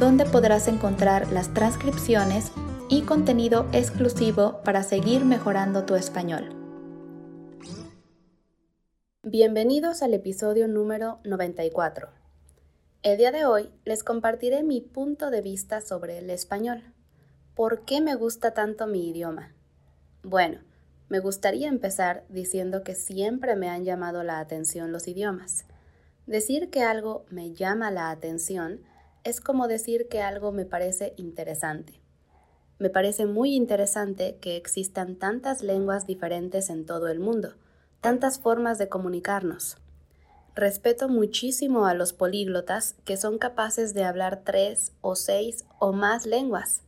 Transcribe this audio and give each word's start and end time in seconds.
donde 0.00 0.24
podrás 0.24 0.66
encontrar 0.66 1.30
las 1.30 1.52
transcripciones 1.52 2.52
y 2.88 3.02
contenido 3.02 3.68
exclusivo 3.72 4.62
para 4.64 4.82
seguir 4.82 5.26
mejorando 5.26 5.84
tu 5.84 5.94
español. 5.94 6.48
Bienvenidos 9.22 10.02
al 10.02 10.14
episodio 10.14 10.68
número 10.68 11.20
94. 11.24 12.08
El 13.02 13.18
día 13.18 13.30
de 13.30 13.44
hoy 13.44 13.70
les 13.84 14.02
compartiré 14.02 14.62
mi 14.62 14.80
punto 14.80 15.30
de 15.30 15.42
vista 15.42 15.82
sobre 15.82 16.16
el 16.16 16.30
español. 16.30 16.82
¿Por 17.54 17.84
qué 17.84 18.00
me 18.00 18.14
gusta 18.14 18.54
tanto 18.54 18.86
mi 18.86 19.10
idioma? 19.10 19.54
Bueno, 20.22 20.60
me 21.10 21.18
gustaría 21.18 21.68
empezar 21.68 22.24
diciendo 22.30 22.82
que 22.84 22.94
siempre 22.94 23.54
me 23.54 23.68
han 23.68 23.84
llamado 23.84 24.22
la 24.22 24.40
atención 24.40 24.92
los 24.92 25.06
idiomas. 25.08 25.66
Decir 26.26 26.70
que 26.70 26.82
algo 26.82 27.26
me 27.28 27.52
llama 27.52 27.90
la 27.90 28.10
atención 28.10 28.80
es 29.24 29.40
como 29.40 29.68
decir 29.68 30.08
que 30.08 30.20
algo 30.22 30.52
me 30.52 30.64
parece 30.64 31.14
interesante. 31.16 32.00
Me 32.78 32.88
parece 32.88 33.26
muy 33.26 33.54
interesante 33.54 34.38
que 34.40 34.56
existan 34.56 35.16
tantas 35.16 35.62
lenguas 35.62 36.06
diferentes 36.06 36.70
en 36.70 36.86
todo 36.86 37.08
el 37.08 37.20
mundo, 37.20 37.54
tantas 38.00 38.38
formas 38.38 38.78
de 38.78 38.88
comunicarnos. 38.88 39.76
Respeto 40.54 41.08
muchísimo 41.08 41.86
a 41.86 41.94
los 41.94 42.12
políglotas 42.12 42.96
que 43.04 43.16
son 43.16 43.38
capaces 43.38 43.94
de 43.94 44.04
hablar 44.04 44.42
tres 44.44 44.92
o 45.00 45.14
seis 45.14 45.64
o 45.78 45.92
más 45.92 46.26
lenguas. 46.26 46.82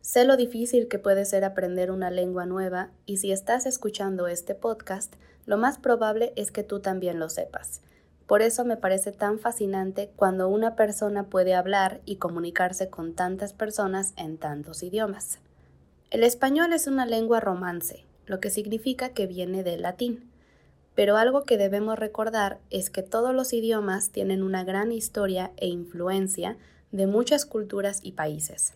Sé 0.00 0.24
lo 0.24 0.36
difícil 0.36 0.88
que 0.88 0.98
puede 0.98 1.24
ser 1.24 1.44
aprender 1.44 1.90
una 1.90 2.10
lengua 2.10 2.46
nueva 2.46 2.90
y 3.04 3.18
si 3.18 3.32
estás 3.32 3.66
escuchando 3.66 4.26
este 4.28 4.54
podcast, 4.54 5.14
lo 5.44 5.58
más 5.58 5.78
probable 5.78 6.32
es 6.36 6.50
que 6.50 6.62
tú 6.62 6.80
también 6.80 7.18
lo 7.18 7.28
sepas. 7.28 7.82
Por 8.28 8.42
eso 8.42 8.66
me 8.66 8.76
parece 8.76 9.10
tan 9.10 9.38
fascinante 9.38 10.10
cuando 10.14 10.48
una 10.48 10.76
persona 10.76 11.24
puede 11.24 11.54
hablar 11.54 12.02
y 12.04 12.16
comunicarse 12.16 12.90
con 12.90 13.14
tantas 13.14 13.54
personas 13.54 14.12
en 14.18 14.36
tantos 14.36 14.82
idiomas. 14.82 15.38
El 16.10 16.22
español 16.22 16.74
es 16.74 16.86
una 16.86 17.06
lengua 17.06 17.40
romance, 17.40 18.04
lo 18.26 18.38
que 18.38 18.50
significa 18.50 19.14
que 19.14 19.26
viene 19.26 19.62
del 19.62 19.80
latín. 19.80 20.30
Pero 20.94 21.16
algo 21.16 21.44
que 21.44 21.56
debemos 21.56 21.98
recordar 21.98 22.58
es 22.68 22.90
que 22.90 23.02
todos 23.02 23.34
los 23.34 23.54
idiomas 23.54 24.10
tienen 24.10 24.42
una 24.42 24.62
gran 24.62 24.92
historia 24.92 25.52
e 25.56 25.68
influencia 25.68 26.58
de 26.92 27.06
muchas 27.06 27.46
culturas 27.46 28.00
y 28.02 28.12
países. 28.12 28.74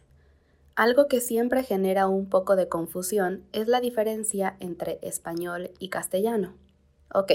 Algo 0.76 1.08
que 1.08 1.20
siempre 1.20 1.62
genera 1.62 2.08
un 2.08 2.30
poco 2.30 2.56
de 2.56 2.68
confusión 2.68 3.44
es 3.52 3.68
la 3.68 3.82
diferencia 3.82 4.56
entre 4.60 4.98
español 5.02 5.72
y 5.78 5.90
castellano. 5.90 6.54
Ok, 7.12 7.32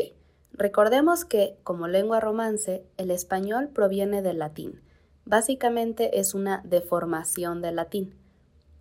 Recordemos 0.53 1.26
que, 1.26 1.58
como 1.64 1.88
lengua 1.88 2.20
romance, 2.20 2.86
el 2.98 3.12
español 3.12 3.70
proviene 3.70 4.22
del 4.22 4.40
latín. 4.40 4.81
Básicamente 5.26 6.20
es 6.20 6.34
una 6.34 6.62
deformación 6.66 7.62
del 7.62 7.76
latín. 7.76 8.16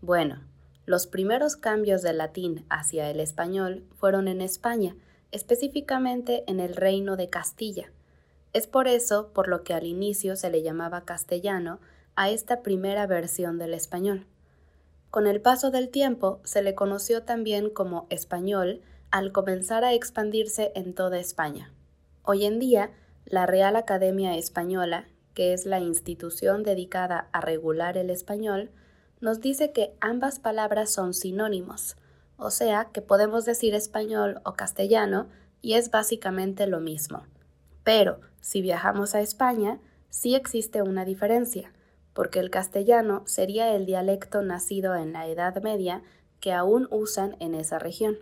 Bueno, 0.00 0.42
los 0.86 1.06
primeros 1.06 1.56
cambios 1.56 2.02
del 2.02 2.18
latín 2.18 2.64
hacia 2.70 3.10
el 3.10 3.18
español 3.18 3.84
fueron 3.96 4.28
en 4.28 4.40
España, 4.40 4.96
específicamente 5.32 6.44
en 6.46 6.60
el 6.60 6.76
reino 6.76 7.16
de 7.16 7.28
Castilla. 7.28 7.90
Es 8.52 8.66
por 8.68 8.86
eso 8.86 9.32
por 9.32 9.48
lo 9.48 9.64
que 9.64 9.74
al 9.74 9.84
inicio 9.84 10.36
se 10.36 10.48
le 10.48 10.62
llamaba 10.62 11.04
castellano 11.04 11.80
a 12.14 12.30
esta 12.30 12.62
primera 12.62 13.06
versión 13.06 13.58
del 13.58 13.74
español. 13.74 14.26
Con 15.10 15.26
el 15.26 15.40
paso 15.40 15.70
del 15.70 15.88
tiempo 15.88 16.40
se 16.44 16.62
le 16.62 16.74
conoció 16.74 17.24
también 17.24 17.68
como 17.70 18.06
español 18.08 18.80
al 19.16 19.32
comenzar 19.32 19.82
a 19.82 19.94
expandirse 19.94 20.72
en 20.74 20.92
toda 20.92 21.18
España. 21.18 21.72
Hoy 22.22 22.44
en 22.44 22.58
día, 22.58 22.90
la 23.24 23.46
Real 23.46 23.74
Academia 23.74 24.36
Española, 24.36 25.08
que 25.32 25.54
es 25.54 25.64
la 25.64 25.80
institución 25.80 26.62
dedicada 26.62 27.30
a 27.32 27.40
regular 27.40 27.96
el 27.96 28.10
español, 28.10 28.70
nos 29.20 29.40
dice 29.40 29.72
que 29.72 29.94
ambas 30.02 30.38
palabras 30.38 30.92
son 30.92 31.14
sinónimos, 31.14 31.96
o 32.36 32.50
sea 32.50 32.90
que 32.92 33.00
podemos 33.00 33.46
decir 33.46 33.74
español 33.74 34.42
o 34.44 34.52
castellano 34.52 35.28
y 35.62 35.76
es 35.76 35.90
básicamente 35.90 36.66
lo 36.66 36.80
mismo. 36.80 37.24
Pero 37.84 38.20
si 38.42 38.60
viajamos 38.60 39.14
a 39.14 39.22
España, 39.22 39.80
sí 40.10 40.34
existe 40.34 40.82
una 40.82 41.06
diferencia, 41.06 41.72
porque 42.12 42.38
el 42.38 42.50
castellano 42.50 43.22
sería 43.24 43.74
el 43.74 43.86
dialecto 43.86 44.42
nacido 44.42 44.94
en 44.94 45.14
la 45.14 45.26
Edad 45.26 45.62
Media 45.62 46.02
que 46.38 46.52
aún 46.52 46.86
usan 46.90 47.34
en 47.40 47.54
esa 47.54 47.78
región. 47.78 48.18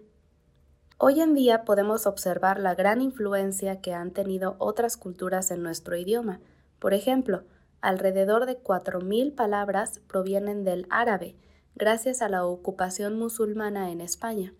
Hoy 0.96 1.20
en 1.20 1.34
día 1.34 1.64
podemos 1.64 2.06
observar 2.06 2.60
la 2.60 2.76
gran 2.76 3.02
influencia 3.02 3.80
que 3.80 3.92
han 3.92 4.12
tenido 4.12 4.54
otras 4.58 4.96
culturas 4.96 5.50
en 5.50 5.60
nuestro 5.60 5.96
idioma. 5.96 6.40
Por 6.78 6.94
ejemplo, 6.94 7.42
alrededor 7.80 8.46
de 8.46 8.62
4.000 8.62 9.34
palabras 9.34 10.00
provienen 10.06 10.62
del 10.62 10.86
árabe, 10.90 11.34
gracias 11.74 12.22
a 12.22 12.28
la 12.28 12.46
ocupación 12.46 13.18
musulmana 13.18 13.90
en 13.90 14.00
España. 14.00 14.54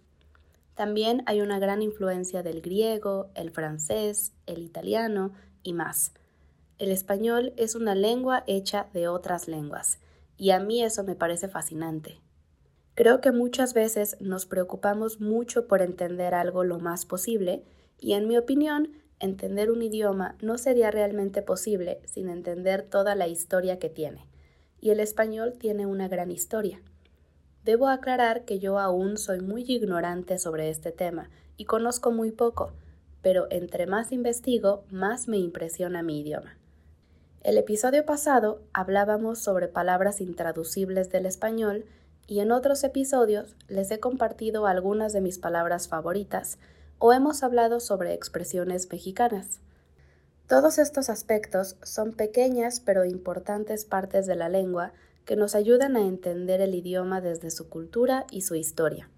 También 0.75 1.23
hay 1.27 1.41
una 1.41 1.61
gran 1.61 1.83
influencia 1.83 2.43
del 2.43 2.63
griego, 2.63 3.31
el 3.37 3.53
francés, 3.53 4.33
el 4.47 4.65
italiano 4.65 5.33
y 5.63 5.73
más. 5.73 6.15
El 6.79 6.91
español 6.91 7.53
es 7.57 7.77
una 7.77 7.95
lengua 7.95 8.43
hecha 8.49 8.89
de 8.93 9.07
otras 9.07 9.47
lenguas, 9.47 10.01
y 10.37 10.51
a 10.51 10.59
mí 10.59 10.83
eso 10.83 11.05
me 11.05 11.15
parece 11.15 11.47
fascinante. 11.47 12.21
Creo 12.95 13.21
que 13.21 13.33
muchas 13.33 13.75
veces 13.75 14.17
nos 14.21 14.47
preocupamos 14.47 15.21
mucho 15.21 15.67
por 15.67 15.83
entender 15.83 16.33
algo 16.33 16.63
lo 16.63 16.79
más 16.79 17.07
posible 17.07 17.65
y 17.99 18.13
en 18.13 18.29
mi 18.29 18.37
opinión, 18.37 18.93
entender 19.19 19.71
un 19.71 19.83
idioma 19.83 20.37
no 20.41 20.59
sería 20.59 20.91
realmente 20.91 21.43
posible 21.43 22.01
sin 22.05 22.29
entender 22.29 22.83
toda 22.83 23.15
la 23.17 23.27
historia 23.27 23.79
que 23.79 23.89
tiene. 23.89 24.29
Y 24.81 24.91
el 24.91 25.01
español 25.01 25.55
tiene 25.59 25.87
una 25.87 26.09
gran 26.09 26.31
historia. 26.31 26.83
Debo 27.65 27.89
aclarar 27.89 28.45
que 28.45 28.59
yo 28.59 28.79
aún 28.79 29.17
soy 29.17 29.41
muy 29.41 29.65
ignorante 29.67 30.39
sobre 30.39 30.69
este 30.69 30.93
tema 30.93 31.31
y 31.57 31.65
conozco 31.65 32.13
muy 32.13 32.31
poco, 32.31 32.75
pero 33.23 33.47
entre 33.51 33.87
más 33.87 34.13
investigo, 34.13 34.85
más 34.91 35.27
me 35.27 35.39
impresiona 35.39 36.03
mi 36.03 36.21
idioma. 36.21 36.59
El 37.41 37.59
episodio 37.59 38.05
pasado 38.05 38.63
hablábamos 38.73 39.39
sobre 39.39 39.67
palabras 39.69 40.21
intraducibles 40.21 41.11
del 41.11 41.27
español 41.27 41.87
y 42.27 42.41
en 42.41 42.53
otros 42.53 42.85
episodios 42.85 43.55
les 43.69 43.91
he 43.91 44.01
compartido 44.01 44.67
algunas 44.67 45.13
de 45.13 45.21
mis 45.21 45.39
palabras 45.39 45.89
favoritas 45.89 46.59
o 46.99 47.13
hemos 47.13 47.43
hablado 47.43 47.81
sobre 47.81 48.15
expresiones 48.15 48.89
mexicanas. 48.91 49.61
Todos 50.47 50.79
estos 50.79 51.11
aspectos 51.11 51.77
son 51.83 52.13
pequeñas 52.13 52.81
pero 52.81 53.05
importantes 53.05 53.85
partes 53.85 54.27
de 54.27 54.37
la 54.37 54.49
lengua 54.49 54.93
que 55.25 55.37
nos 55.37 55.55
ayudan 55.55 55.97
a 55.97 56.07
entender 56.07 56.61
el 56.61 56.75
idioma 56.75 57.21
desde 57.21 57.51
su 57.51 57.69
cultura 57.69 58.27
y 58.31 58.43
su 58.43 58.55
historia. 58.55 59.09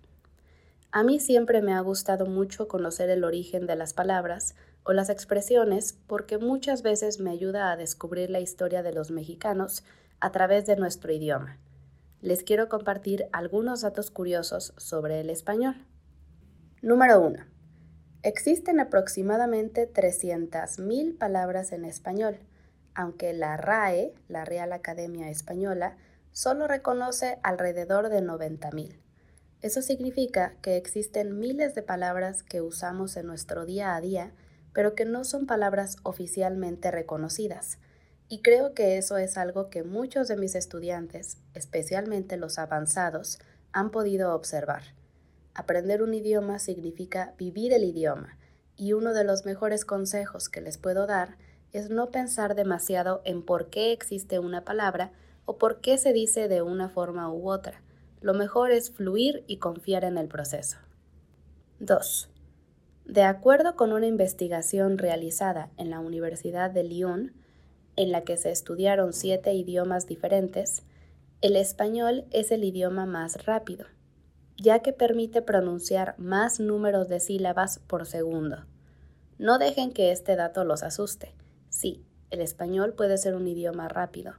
A 0.93 1.03
mí 1.03 1.19
siempre 1.21 1.63
me 1.63 1.75
ha 1.75 1.81
gustado 1.81 2.27
mucho 2.27 2.69
conocer 2.69 3.11
el 3.11 3.25
origen 3.25 3.67
de 3.67 3.77
las 3.77 3.93
palabras 3.93 4.55
o 4.85 4.93
las 4.93 5.11
expresiones 5.11 5.99
porque 6.07 6.39
muchas 6.39 6.83
veces 6.83 7.19
me 7.19 7.31
ayuda 7.31 7.71
a 7.71 7.77
descubrir 7.77 8.31
la 8.31 8.41
historia 8.41 8.83
de 8.83 8.93
los 8.93 9.11
mexicanos 9.11 9.85
a 10.21 10.31
través 10.31 10.65
de 10.67 10.77
nuestro 10.77 11.13
idioma 11.13 11.59
les 12.27 12.43
quiero 12.43 12.69
compartir 12.69 13.29
algunos 13.31 13.83
datos 13.83 14.11
curiosos 14.11 14.75
sobre 14.79 15.21
el 15.21 15.31
español. 15.31 15.87
Número 16.83 17.21
1. 17.21 17.39
Existen 18.25 18.81
aproximadamente 18.81 19.89
300.000 19.89 21.19
palabras 21.19 21.71
en 21.71 21.85
español, 21.85 22.41
aunque 22.97 23.33
la 23.33 23.57
RAE, 23.57 24.13
la 24.27 24.45
Real 24.45 24.73
Academia 24.73 25.31
Española, 25.31 25.99
solo 26.33 26.67
reconoce 26.67 27.39
alrededor 27.45 28.09
de 28.09 28.23
90.000. 28.23 28.99
Eso 29.63 29.81
significa 29.81 30.57
que 30.63 30.77
existen 30.77 31.39
miles 31.39 31.77
de 31.77 31.83
palabras 31.83 32.43
que 32.43 32.61
usamos 32.61 33.17
en 33.17 33.29
nuestro 33.29 33.67
día 33.67 33.95
a 33.95 34.01
día, 34.01 34.33
pero 34.73 34.97
que 34.97 35.05
no 35.05 35.23
son 35.23 35.47
palabras 35.47 35.99
oficialmente 36.03 36.91
reconocidas, 36.91 37.79
y 38.29 38.43
creo 38.43 38.75
que 38.75 38.99
eso 38.99 39.17
es 39.17 39.37
algo 39.37 39.71
que 39.71 39.85
muchos 39.85 40.29
de 40.29 40.37
mis 40.37 40.55
estudiantes, 40.55 41.39
especialmente 41.55 42.37
los 42.37 42.59
avanzados, 42.59 43.39
han 43.73 43.91
podido 43.91 44.35
observar. 44.35 44.83
Aprender 45.55 46.03
un 46.03 46.13
idioma 46.15 46.59
significa 46.59 47.35
vivir 47.39 47.73
el 47.73 47.85
idioma, 47.85 48.39
y 48.77 48.93
uno 48.93 49.15
de 49.15 49.25
los 49.25 49.45
mejores 49.45 49.85
consejos 49.85 50.49
que 50.49 50.61
les 50.61 50.77
puedo 50.77 51.07
dar 51.07 51.37
es 51.73 51.91
no 51.91 52.11
pensar 52.11 52.55
demasiado 52.55 53.23
en 53.25 53.43
por 53.43 53.71
qué 53.71 53.93
existe 53.93 54.39
una 54.39 54.65
palabra, 54.65 55.13
o 55.47 55.59
por 55.59 55.81
qué 55.81 55.97
se 55.97 56.13
dice 56.13 56.49
de 56.49 56.61
una 56.61 56.89
forma 56.89 57.33
u 57.33 57.49
otra. 57.49 57.81
Lo 58.21 58.35
mejor 58.35 58.73
es 58.73 58.91
fluir 58.91 59.45
y 59.47 59.59
confiar 59.59 60.05
en 60.05 60.19
el 60.19 60.27
proceso. 60.27 60.79
2. 61.79 62.29
De 63.05 63.23
acuerdo 63.23 63.77
con 63.77 63.93
una 63.93 64.07
investigación 64.07 64.99
realizada 64.99 65.71
en 65.77 65.91
la 65.91 66.01
Universidad 66.01 66.71
de 66.71 66.83
Lyon, 66.83 67.33
en 67.97 68.13
la 68.13 68.23
que 68.23 68.37
se 68.37 68.51
estudiaron 68.51 69.13
siete 69.13 69.53
idiomas 69.55 70.07
diferentes, 70.07 70.83
el 71.43 71.57
español 71.57 72.25
es 72.31 72.53
el 72.53 72.65
idioma 72.65 73.07
más 73.07 73.45
rápido, 73.45 73.87
ya 74.57 74.81
que 74.81 74.93
permite 74.93 75.43
pronunciar 75.43 76.15
más 76.19 76.61
números 76.61 77.09
de 77.09 77.21
sílabas 77.21 77.79
por 77.81 78.07
segundo. 78.07 78.65
No 79.39 79.59
dejen 79.59 79.93
que 79.93 80.13
este 80.13 80.37
dato 80.37 80.65
los 80.65 80.83
asuste. 80.83 81.35
Sí, 81.69 82.05
el 82.31 82.41
español 82.41 82.95
puede 82.95 83.19
ser 83.19 83.35
un 83.35 83.47
idioma 83.47 83.89
rápido, 83.89 84.35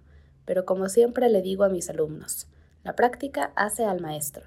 pero 0.46 0.66
como 0.66 0.90
siempre 0.90 1.30
le 1.30 1.42
digo 1.42 1.64
a 1.64 1.70
mis 1.70 1.90
alumnos, 1.90 2.48
la 2.84 2.96
práctica 2.96 3.52
hace 3.56 3.86
al 3.86 4.02
maestro. 4.02 4.46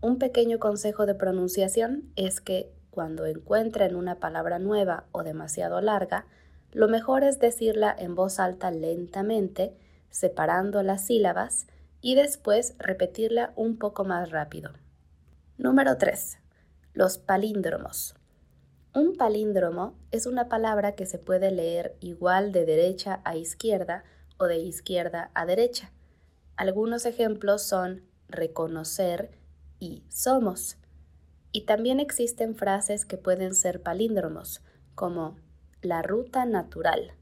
Un 0.00 0.18
pequeño 0.18 0.58
consejo 0.58 1.06
de 1.06 1.14
pronunciación 1.14 2.12
es 2.16 2.40
que 2.40 2.70
cuando 2.90 3.26
encuentren 3.26 3.96
una 3.96 4.20
palabra 4.20 4.58
nueva 4.58 5.06
o 5.12 5.22
demasiado 5.22 5.80
larga, 5.80 6.26
lo 6.72 6.88
mejor 6.88 7.24
es 7.24 7.38
decirla 7.38 7.94
en 7.98 8.14
voz 8.14 8.38
alta 8.38 8.70
lentamente, 8.70 9.76
separando 10.10 10.82
las 10.82 11.06
sílabas 11.06 11.66
y 12.00 12.14
después 12.14 12.74
repetirla 12.78 13.52
un 13.56 13.78
poco 13.78 14.04
más 14.04 14.30
rápido. 14.30 14.72
Número 15.56 15.96
3. 15.96 16.38
Los 16.92 17.18
palíndromos. 17.18 18.14
Un 18.94 19.16
palíndromo 19.16 19.98
es 20.10 20.26
una 20.26 20.48
palabra 20.48 20.92
que 20.92 21.06
se 21.06 21.18
puede 21.18 21.50
leer 21.50 21.96
igual 22.00 22.52
de 22.52 22.64
derecha 22.64 23.20
a 23.24 23.36
izquierda 23.36 24.04
o 24.38 24.46
de 24.46 24.58
izquierda 24.58 25.30
a 25.34 25.46
derecha. 25.46 25.92
Algunos 26.56 27.06
ejemplos 27.06 27.62
son 27.62 28.02
reconocer 28.28 29.30
y 29.78 30.04
somos. 30.08 30.76
Y 31.52 31.64
también 31.64 32.00
existen 32.00 32.54
frases 32.54 33.04
que 33.04 33.16
pueden 33.16 33.54
ser 33.54 33.82
palíndromos, 33.82 34.62
como 34.94 35.36
la 35.82 36.02
ruta 36.02 36.44
natural. 36.44 37.12